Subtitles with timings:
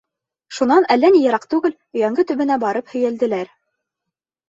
[0.59, 3.57] Шунан әллә ни йыраҡ түгел өйәңке төбөнә барып һөйәлделәр.